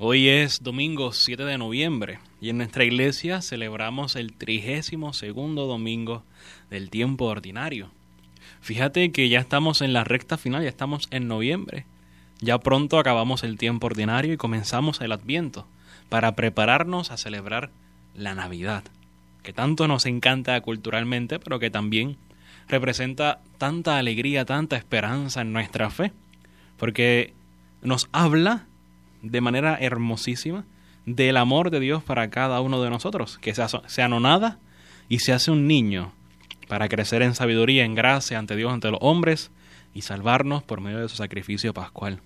[0.00, 6.22] Hoy es domingo 7 de noviembre y en nuestra iglesia celebramos el trigésimo segundo domingo
[6.70, 7.90] del tiempo ordinario.
[8.60, 11.84] Fíjate que ya estamos en la recta final, ya estamos en noviembre.
[12.38, 15.66] Ya pronto acabamos el tiempo ordinario y comenzamos el adviento
[16.08, 17.70] para prepararnos a celebrar
[18.14, 18.84] la Navidad,
[19.42, 22.18] que tanto nos encanta culturalmente, pero que también
[22.68, 26.12] representa tanta alegría, tanta esperanza en nuestra fe,
[26.76, 27.34] porque
[27.82, 28.67] nos habla
[29.22, 30.64] de manera hermosísima
[31.06, 34.58] del amor de Dios para cada uno de nosotros, que se, se anonada
[35.08, 36.12] y se hace un niño
[36.68, 39.50] para crecer en sabiduría, en gracia ante Dios, ante los hombres
[39.94, 42.20] y salvarnos por medio de su sacrificio pascual.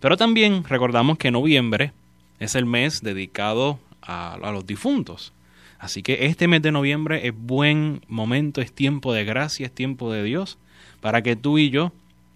[0.00, 1.92] Pero también recordamos que noviembre
[2.38, 5.32] es el mes dedicado a, a los difuntos.
[5.78, 10.12] Así que este mes de noviembre es buen momento, es tiempo de gracia, es tiempo
[10.12, 10.58] de Dios,
[11.00, 11.92] para que tú y yo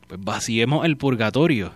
[0.07, 1.73] pues, vaciemos el purgatorio.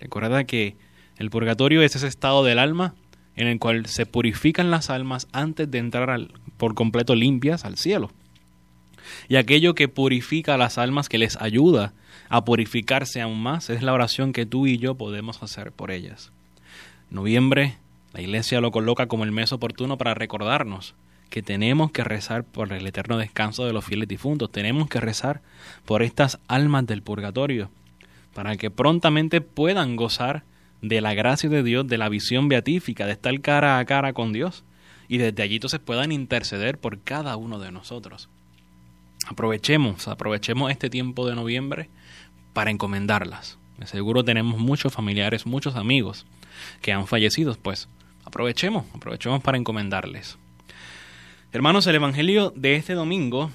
[0.00, 0.76] Recuerda que
[1.18, 2.94] el purgatorio es ese estado del alma
[3.36, 8.10] en el cual se purifican las almas antes de entrar por completo limpias al cielo.
[9.28, 11.92] Y aquello que purifica las almas, que les ayuda
[12.28, 16.32] a purificarse aún más, es la oración que tú y yo podemos hacer por ellas.
[17.10, 17.76] Noviembre,
[18.12, 20.94] la iglesia lo coloca como el mes oportuno para recordarnos
[21.30, 25.42] que tenemos que rezar por el eterno descanso de los fieles difuntos, tenemos que rezar
[25.84, 27.70] por estas almas del purgatorio,
[28.32, 30.44] para que prontamente puedan gozar
[30.88, 34.32] de la gracia de Dios, de la visión beatífica, de estar cara a cara con
[34.32, 34.64] Dios,
[35.08, 38.28] y desde allí entonces puedan interceder por cada uno de nosotros.
[39.26, 41.90] Aprovechemos, aprovechemos este tiempo de noviembre
[42.52, 43.58] para encomendarlas.
[43.84, 46.24] Seguro tenemos muchos familiares, muchos amigos
[46.80, 47.88] que han fallecido, pues
[48.24, 50.38] aprovechemos, aprovechemos para encomendarles.
[51.52, 53.50] Hermanos, el Evangelio de este domingo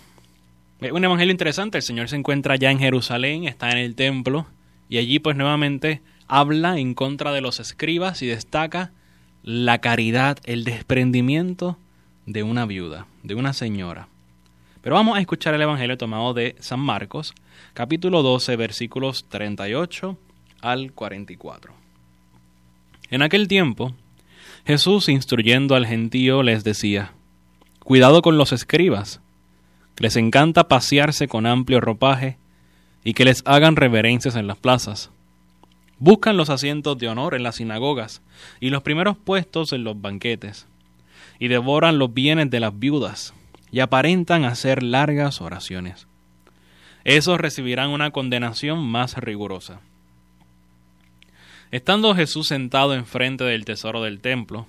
[0.79, 1.77] es un Evangelio interesante.
[1.77, 4.47] El Señor se encuentra ya en Jerusalén, está en el templo,
[4.89, 8.93] y allí pues nuevamente habla en contra de los escribas y destaca
[9.43, 11.77] la caridad, el desprendimiento
[12.25, 14.07] de una viuda, de una señora.
[14.81, 17.33] Pero vamos a escuchar el Evangelio tomado de San Marcos,
[17.73, 20.17] capítulo 12, versículos 38
[20.61, 21.73] al 44.
[23.09, 23.93] En aquel tiempo,
[24.65, 27.11] Jesús, instruyendo al gentío, les decía,
[27.79, 29.19] Cuidado con los escribas,
[29.95, 32.37] que les encanta pasearse con amplio ropaje
[33.03, 35.11] y que les hagan reverencias en las plazas
[36.01, 38.23] Buscan los asientos de honor en las sinagogas
[38.59, 40.65] y los primeros puestos en los banquetes,
[41.37, 43.35] y devoran los bienes de las viudas,
[43.71, 46.07] y aparentan hacer largas oraciones.
[47.03, 49.79] Esos recibirán una condenación más rigurosa.
[51.69, 54.65] Estando Jesús sentado enfrente del tesoro del templo,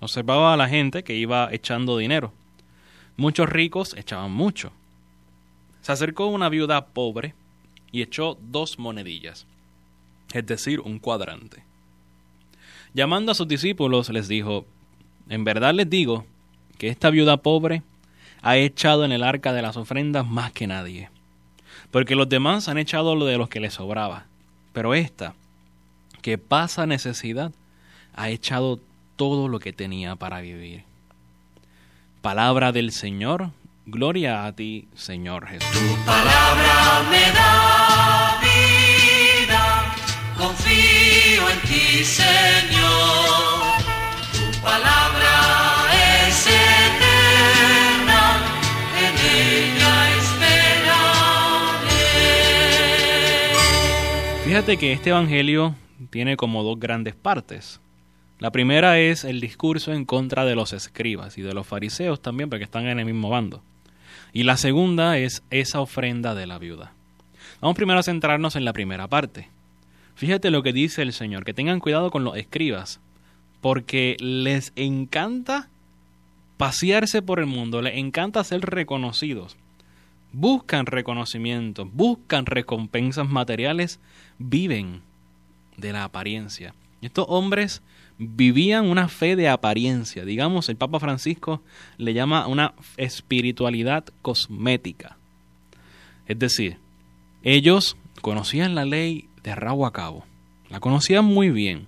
[0.00, 2.32] observaba a la gente que iba echando dinero.
[3.16, 4.72] Muchos ricos echaban mucho.
[5.80, 7.34] Se acercó una viuda pobre
[7.92, 9.46] y echó dos monedillas
[10.32, 11.64] es decir, un cuadrante.
[12.94, 14.66] Llamando a sus discípulos les dijo,
[15.28, 16.26] en verdad les digo
[16.78, 17.82] que esta viuda pobre
[18.42, 21.08] ha echado en el arca de las ofrendas más que nadie,
[21.90, 24.26] porque los demás han echado lo de los que les sobraba,
[24.72, 25.34] pero esta,
[26.20, 27.52] que pasa necesidad,
[28.14, 28.80] ha echado
[29.16, 30.84] todo lo que tenía para vivir.
[32.20, 33.50] Palabra del Señor,
[33.86, 35.70] gloria a ti, Señor Jesús.
[35.70, 38.11] Tu palabra me da
[40.42, 43.62] confío en ti, Señor.
[44.32, 45.34] Tu palabra
[46.26, 48.22] es eterna,
[48.98, 51.20] en ella esperaré.
[54.44, 55.76] Fíjate que este evangelio
[56.10, 57.80] tiene como dos grandes partes.
[58.40, 62.50] La primera es el discurso en contra de los escribas y de los fariseos también,
[62.50, 63.62] porque están en el mismo bando.
[64.32, 66.92] Y la segunda es esa ofrenda de la viuda.
[67.60, 69.51] Vamos primero a centrarnos en la primera parte.
[70.22, 73.00] Fíjate lo que dice el Señor, que tengan cuidado con los escribas,
[73.60, 75.68] porque les encanta
[76.58, 79.56] pasearse por el mundo, les encanta ser reconocidos.
[80.32, 83.98] Buscan reconocimiento, buscan recompensas materiales,
[84.38, 85.00] viven
[85.76, 86.72] de la apariencia.
[87.00, 87.82] Estos hombres
[88.16, 90.24] vivían una fe de apariencia.
[90.24, 91.62] Digamos, el Papa Francisco
[91.98, 95.16] le llama una espiritualidad cosmética.
[96.28, 96.78] Es decir,
[97.42, 100.24] ellos conocían la ley de rabo a cabo.
[100.68, 101.86] La conocían muy bien.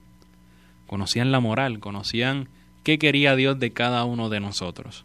[0.87, 2.49] Conocían la moral, conocían
[2.83, 5.05] qué quería Dios de cada uno de nosotros.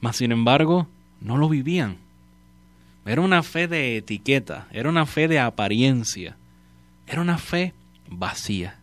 [0.00, 0.88] Mas sin embargo,
[1.20, 1.98] no lo vivían.
[3.04, 6.36] Era una fe de etiqueta, era una fe de apariencia,
[7.06, 7.74] era una fe
[8.08, 8.78] vacía.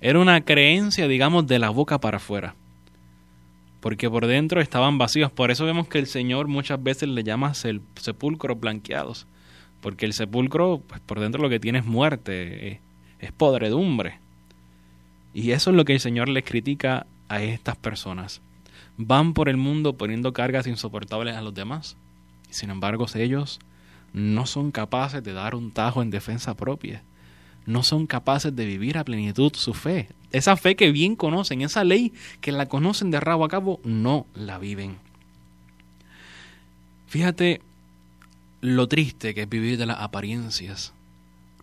[0.00, 2.54] Era una creencia, digamos, de la boca para afuera.
[3.80, 5.32] Porque por dentro estaban vacíos.
[5.32, 9.26] Por eso vemos que el Señor muchas veces le llama sepulcros blanqueados.
[9.88, 12.82] Porque el sepulcro, pues por dentro lo que tiene es muerte,
[13.20, 14.18] es podredumbre.
[15.32, 18.42] Y eso es lo que el Señor les critica a estas personas.
[18.98, 21.96] Van por el mundo poniendo cargas insoportables a los demás.
[22.50, 23.60] Sin embargo, ellos
[24.12, 27.02] no son capaces de dar un tajo en defensa propia.
[27.64, 30.10] No son capaces de vivir a plenitud su fe.
[30.32, 32.12] Esa fe que bien conocen, esa ley
[32.42, 34.98] que la conocen de rabo a cabo, no la viven.
[37.06, 37.62] Fíjate
[38.60, 40.92] lo triste que es vivir de las apariencias.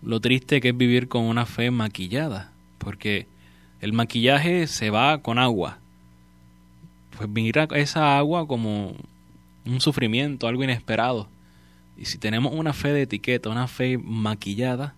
[0.02, 2.52] Lo triste que es vivir con una fe maquillada.
[2.78, 3.28] Porque
[3.82, 5.80] el maquillaje se va con agua.
[7.18, 8.96] Pues mira esa agua como
[9.66, 11.28] un sufrimiento, algo inesperado.
[11.98, 14.96] Y si tenemos una fe de etiqueta, una fe maquillada,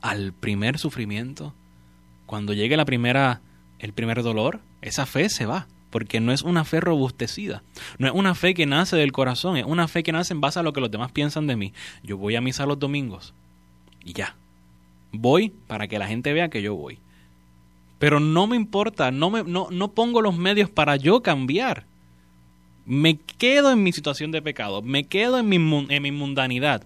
[0.00, 1.52] al primer sufrimiento,
[2.26, 3.40] cuando llegue la primera,
[3.78, 7.62] el primer dolor, esa fe se va, porque no es una fe robustecida,
[7.98, 10.58] no es una fe que nace del corazón, es una fe que nace en base
[10.58, 11.72] a lo que los demás piensan de mí.
[12.02, 13.34] Yo voy a misa los domingos
[14.04, 14.36] y ya.
[15.12, 16.98] Voy para que la gente vea que yo voy.
[17.98, 21.84] Pero no me importa, no, me, no, no pongo los medios para yo cambiar
[22.90, 25.56] me quedo en mi situación de pecado, me quedo en mi,
[25.88, 26.82] en mi mundanidad.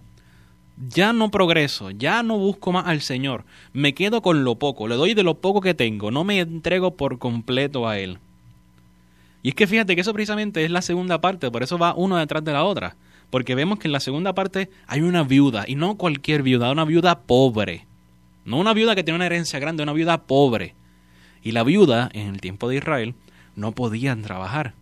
[0.89, 3.43] Ya no progreso, ya no busco más al Señor,
[3.73, 6.95] me quedo con lo poco, le doy de lo poco que tengo, no me entrego
[6.95, 8.19] por completo a Él.
[9.45, 12.17] Y es que fíjate que eso precisamente es la segunda parte, por eso va uno
[12.17, 12.95] detrás de la otra,
[13.29, 16.85] porque vemos que en la segunda parte hay una viuda, y no cualquier viuda, una
[16.85, 17.85] viuda pobre,
[18.43, 20.73] no una viuda que tiene una herencia grande, una viuda pobre.
[21.43, 23.13] Y la viuda, en el tiempo de Israel,
[23.55, 24.73] no podían trabajar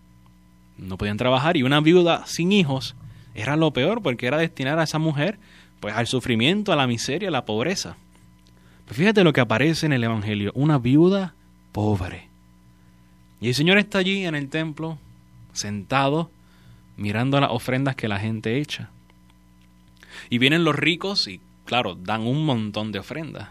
[0.78, 2.96] no podían trabajar y una viuda sin hijos
[3.36, 5.40] era lo peor porque era destinar a esa mujer
[5.80, 7.98] pues al sufrimiento, a la miseria, a la pobreza.
[8.88, 11.34] Fíjate lo que aparece en el Evangelio, una viuda
[11.72, 12.33] pobre.
[13.44, 14.98] Y el Señor está allí en el templo,
[15.52, 16.32] sentado,
[16.96, 18.90] mirando las ofrendas que la gente echa.
[20.30, 23.50] Y vienen los ricos y, claro, dan un montón de ofrendas.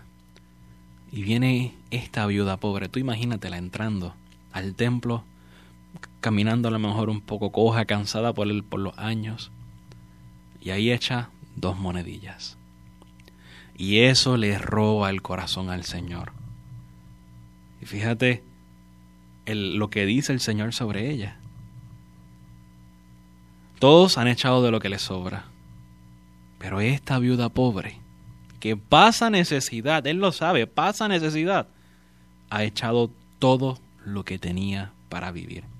[1.13, 4.15] Y viene esta viuda pobre, tú imagínatela entrando
[4.51, 5.25] al templo
[6.21, 9.51] caminando a lo mejor un poco coja, cansada por, el, por los años.
[10.63, 12.57] Y ahí echa dos monedillas.
[13.77, 16.33] Y eso le roba el corazón al Señor.
[17.83, 18.43] Y fíjate
[19.47, 21.37] lo que dice el Señor sobre ella.
[23.79, 25.45] Todos han echado de lo que les sobra.
[26.59, 27.99] Pero esta viuda pobre,
[28.61, 31.67] que pasa necesidad, él lo sabe, pasa necesidad,
[32.51, 33.11] ha echado
[33.41, 35.72] todo lo que tenía para vivir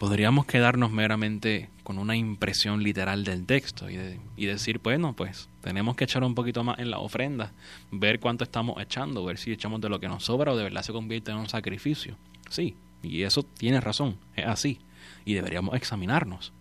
[0.00, 6.04] podríamos quedarnos meramente con una impresión literal del texto y, decir, bueno, pues tenemos que
[6.04, 7.52] echar un poquito más en la ofrenda,
[7.90, 10.80] ver cuánto estamos echando, ver si echamos de lo que nos sobra o de verdad
[10.80, 12.16] se convierte en un sacrificio.
[12.48, 14.80] Sí, y eso tiene razón, es así,
[15.26, 16.54] y deberíamos examinarnos.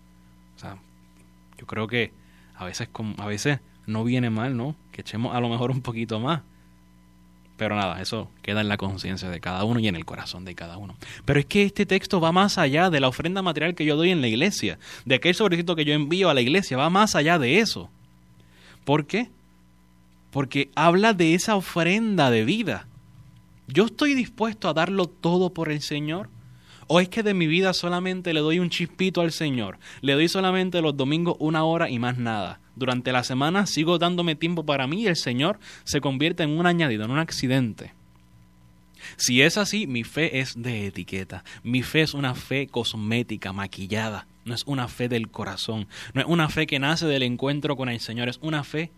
[0.57, 0.75] O sea,
[1.57, 2.11] yo creo que
[2.55, 2.89] a veces,
[3.19, 4.75] a veces no viene mal, ¿no?
[4.91, 6.41] Que echemos a lo mejor un poquito más
[7.59, 10.55] pero nada, eso queda en la conciencia de cada uno y en el corazón de
[10.55, 10.95] cada uno.
[11.25, 14.11] Pero es que este texto va más allá de la ofrenda material que yo doy
[14.11, 17.37] en la iglesia, de aquel sobrecito que yo envío a la iglesia, va más allá
[17.37, 17.89] de eso.
[18.85, 19.29] ¿Por qué?
[20.31, 22.87] Porque habla de esa ofrenda de vida.
[23.67, 26.29] Yo estoy dispuesto a darlo todo por el Señor.
[26.87, 29.79] ¿O es que de mi vida solamente le doy un chispito al Señor?
[29.99, 32.61] Le doy solamente los domingos una hora y más nada.
[32.79, 36.65] Durante la semana sigo dándome tiempo para mí y el Señor se convierte en un
[36.65, 37.93] añadido, en un accidente.
[39.17, 41.43] Si es así, mi fe es de etiqueta.
[41.61, 44.27] Mi fe es una fe cosmética, maquillada.
[44.45, 45.87] No es una fe del corazón.
[46.13, 48.29] No es una fe que nace del encuentro con el Señor.
[48.29, 48.91] Es una fe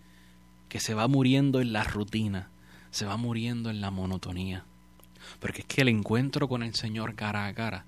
[0.70, 2.50] que se va muriendo en la rutina.
[2.92, 4.64] Se va muriendo en la monotonía.
[5.40, 7.86] Porque es que el encuentro con el Señor cara a cara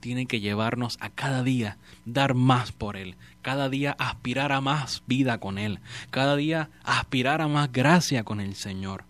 [0.00, 5.02] tiene que llevarnos a cada día dar más por Él, cada día aspirar a más
[5.06, 9.04] vida con Él, cada día aspirar a más gracia con el Señor.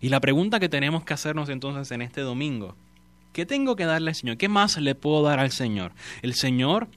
[0.00, 2.76] Y la pregunta que tenemos que hacernos entonces en este domingo,
[3.32, 4.36] ¿qué tengo que darle al Señor?
[4.36, 5.92] ¿Qué más le puedo dar al Señor?
[6.22, 6.88] El Señor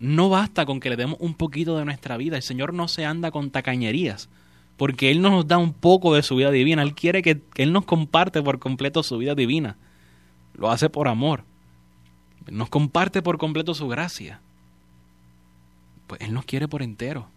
[0.00, 3.04] no basta con que le demos un poquito de nuestra vida, el Señor no se
[3.04, 4.28] anda con tacañerías,
[4.76, 7.72] porque Él nos da un poco de su vida divina, Él quiere que, que Él
[7.72, 9.76] nos comparte por completo su vida divina,
[10.54, 11.44] lo hace por amor
[12.50, 14.40] nos comparte por completo su gracia.
[16.06, 17.28] Pues Él nos quiere por entero.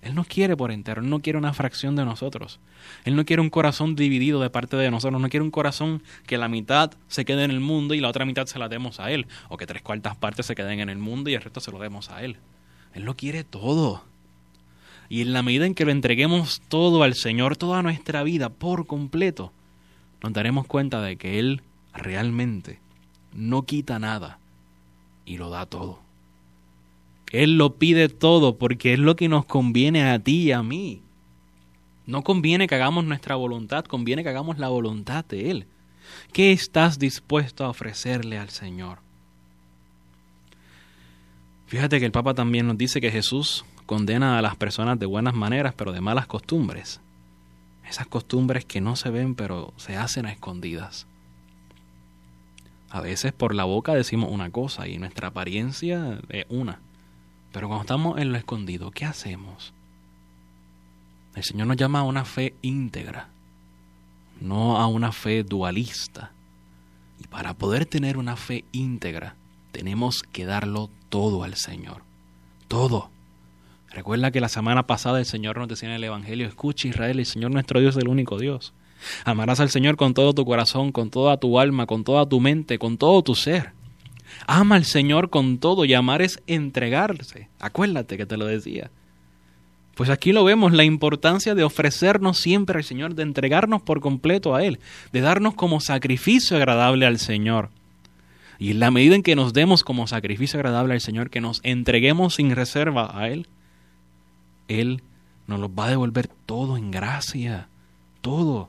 [0.00, 2.60] Él nos quiere por entero, Él no quiere una fracción de nosotros.
[3.04, 6.38] Él no quiere un corazón dividido de parte de nosotros, no quiere un corazón que
[6.38, 9.10] la mitad se quede en el mundo y la otra mitad se la demos a
[9.10, 11.72] Él, o que tres cuartas partes se queden en el mundo y el resto se
[11.72, 12.36] lo demos a Él.
[12.94, 14.04] Él lo quiere todo.
[15.08, 18.86] Y en la medida en que lo entreguemos todo al Señor, toda nuestra vida por
[18.86, 19.52] completo,
[20.22, 22.78] nos daremos cuenta de que Él realmente
[23.32, 24.38] no quita nada
[25.24, 26.00] y lo da todo.
[27.32, 31.02] Él lo pide todo porque es lo que nos conviene a ti y a mí.
[32.06, 35.66] No conviene que hagamos nuestra voluntad, conviene que hagamos la voluntad de Él.
[36.32, 39.00] ¿Qué estás dispuesto a ofrecerle al Señor?
[41.66, 45.34] Fíjate que el Papa también nos dice que Jesús condena a las personas de buenas
[45.34, 47.00] maneras, pero de malas costumbres.
[47.86, 51.06] Esas costumbres que no se ven, pero se hacen a escondidas.
[52.90, 56.80] A veces por la boca decimos una cosa y nuestra apariencia es una.
[57.52, 59.72] Pero cuando estamos en lo escondido, ¿qué hacemos?
[61.34, 63.28] El Señor nos llama a una fe íntegra,
[64.40, 66.32] no a una fe dualista.
[67.20, 69.34] Y para poder tener una fe íntegra,
[69.72, 72.02] tenemos que darlo todo al Señor.
[72.68, 73.10] Todo.
[73.90, 77.26] Recuerda que la semana pasada el Señor nos decía en el Evangelio, escucha Israel, el
[77.26, 78.72] Señor nuestro Dios es el único Dios.
[79.24, 82.78] Amarás al Señor con todo tu corazón, con toda tu alma, con toda tu mente,
[82.78, 83.72] con todo tu ser.
[84.46, 87.48] Ama al Señor con todo y amar es entregarse.
[87.60, 88.90] Acuérdate que te lo decía.
[89.94, 94.54] Pues aquí lo vemos, la importancia de ofrecernos siempre al Señor, de entregarnos por completo
[94.54, 94.78] a Él,
[95.12, 97.70] de darnos como sacrificio agradable al Señor.
[98.60, 101.60] Y en la medida en que nos demos como sacrificio agradable al Señor, que nos
[101.64, 103.48] entreguemos sin reserva a Él,
[104.68, 105.02] Él
[105.48, 107.68] nos lo va a devolver todo en gracia,
[108.20, 108.68] todo.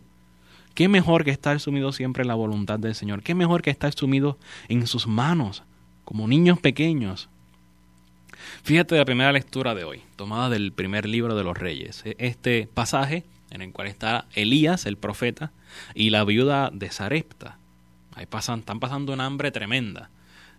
[0.80, 3.22] ¿Qué mejor que estar sumido siempre en la voluntad del Señor?
[3.22, 4.38] ¿Qué mejor que estar sumido
[4.70, 5.64] en sus manos,
[6.06, 7.28] como niños pequeños?
[8.64, 12.04] Fíjate la primera lectura de hoy, tomada del primer libro de los reyes.
[12.06, 15.52] E, este pasaje en el cual está Elías, el profeta,
[15.96, 17.58] y la viuda de Sarepta.
[18.16, 20.10] Ahí pasan, están pasando una hambre tremenda.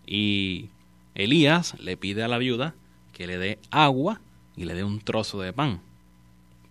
[0.07, 0.69] Y
[1.15, 2.75] Elías le pide a la viuda
[3.15, 4.21] que le dé agua
[4.55, 5.81] y le dé un trozo de pan.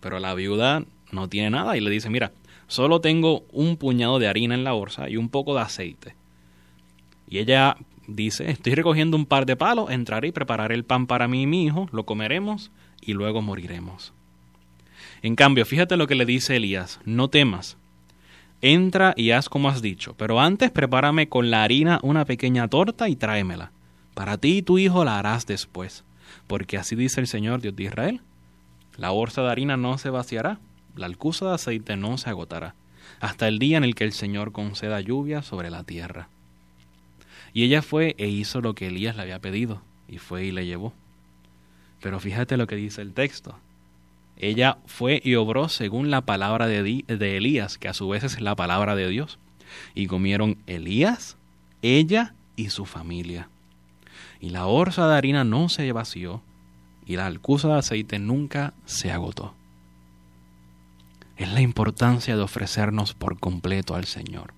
[0.01, 2.31] Pero la viuda no tiene nada y le dice, mira,
[2.69, 6.15] Solo tengo un puñado de harina en la bolsa y un poco de aceite.
[7.27, 11.27] Y ella dice, estoy recogiendo un par de palos, entraré y prepararé el pan para
[11.27, 12.69] mí y mi hijo, lo comeremos
[13.01, 14.13] y luego moriremos.
[15.23, 17.75] En cambio, fíjate lo que le dice Elías, no temas,
[18.61, 23.09] entra y haz como has dicho, pero antes prepárame con la harina una pequeña torta
[23.09, 23.71] y tráemela.
[24.13, 26.03] Para ti y tu hijo la harás después,
[26.45, 28.21] porque así dice el Señor Dios de Israel.
[28.95, 30.59] La bolsa de harina no se vaciará
[30.99, 32.75] la alcusa de aceite no se agotará,
[33.21, 36.27] hasta el día en el que el Señor conceda lluvia sobre la tierra.
[37.53, 40.65] Y ella fue e hizo lo que Elías le había pedido, y fue y le
[40.65, 40.93] llevó.
[42.01, 43.57] Pero fíjate lo que dice el texto.
[44.35, 48.41] Ella fue y obró según la palabra de, de Elías, que a su vez es
[48.41, 49.39] la palabra de Dios.
[49.95, 51.37] Y comieron Elías,
[51.81, 53.47] ella y su familia.
[54.41, 56.41] Y la orza de harina no se vació,
[57.05, 59.55] y la alcusa de aceite nunca se agotó
[61.39, 64.53] es la importancia de ofrecernos por completo al Señor.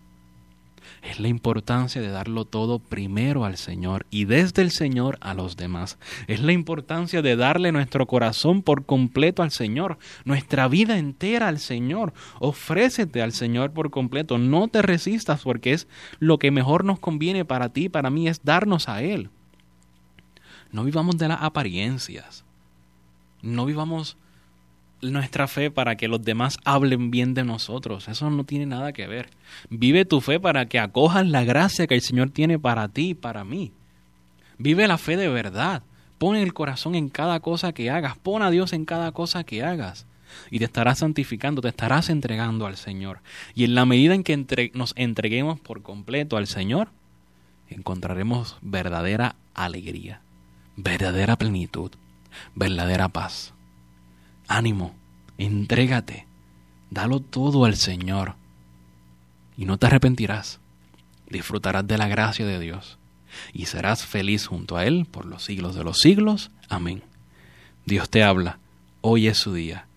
[1.04, 5.58] Es la importancia de darlo todo primero al Señor y desde el Señor a los
[5.58, 6.00] demás.
[6.26, 11.60] Es la importancia de darle nuestro corazón por completo al Señor, nuestra vida entera al
[11.60, 12.14] Señor.
[12.40, 14.40] Ofrécete al Señor por completo.
[14.40, 18.44] No te resistas porque es lo que mejor nos conviene para ti, para mí, es
[18.44, 19.30] darnos a Él.
[20.72, 22.44] No vivamos de las apariencias.
[23.44, 24.18] No vivamos
[25.01, 28.08] nuestra fe para que los demás hablen bien de nosotros.
[28.08, 29.29] Eso no tiene nada que ver.
[29.70, 33.13] Vive tu fe para que acojas la gracia que el Señor tiene para ti y
[33.13, 33.72] para mí.
[34.58, 35.84] Vive la fe de verdad.
[36.17, 38.17] Pon el corazón en cada cosa que hagas.
[38.17, 40.05] Pon a Dios en cada cosa que hagas.
[40.50, 43.20] Y te estarás santificando, te estarás entregando al Señor.
[43.53, 46.89] Y en la medida en que nos entreguemos por completo al Señor,
[47.70, 50.22] encontraremos verdadera alegría,
[50.77, 51.91] verdadera plenitud,
[52.55, 53.53] verdadera paz
[54.51, 54.93] ánimo,
[55.38, 56.27] entrégate,
[56.89, 58.36] dalo todo al Señor
[59.58, 60.60] y no te arrepentirás.
[61.29, 62.98] Disfrutarás de la gracia de Dios
[63.53, 66.51] y serás feliz junto a Él por los siglos de los siglos.
[66.67, 67.03] Amén.
[67.86, 68.60] Dios te habla,
[69.00, 69.88] hoy es su día.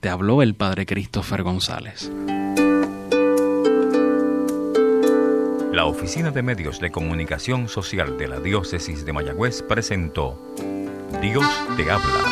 [0.00, 2.10] Te habló el Padre Christopher González.
[5.72, 10.38] La Oficina de Medios de Comunicación Social de la Diócesis de Mayagüez presentó
[11.22, 12.31] Dios te habla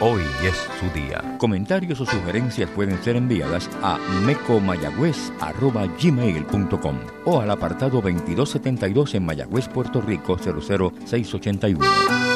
[0.00, 1.36] Hoy es su día.
[1.38, 10.00] Comentarios o sugerencias pueden ser enviadas a mecomayagüez.gmail.com o al apartado 2272 en Mayagüez, Puerto
[10.00, 12.27] Rico 00681.